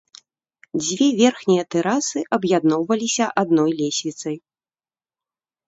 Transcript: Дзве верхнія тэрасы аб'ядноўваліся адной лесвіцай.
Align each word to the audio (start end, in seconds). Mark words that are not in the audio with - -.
Дзве 0.85 1.07
верхнія 1.19 1.63
тэрасы 1.75 2.19
аб'ядноўваліся 2.39 3.25
адной 3.45 3.71
лесвіцай. 3.85 4.35